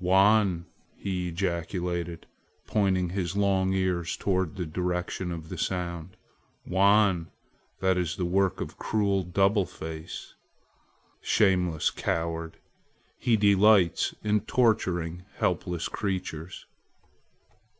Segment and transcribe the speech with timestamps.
[0.00, 0.66] "Wan!"
[0.96, 2.26] he ejaculated,
[2.66, 6.16] pointing his long ears toward the direction of the sound;
[6.66, 7.30] "Wan!
[7.78, 10.34] that is the work of cruel Double Face.
[11.20, 12.56] Shameless coward!
[13.16, 16.66] he delights in torturing helpless creatures!"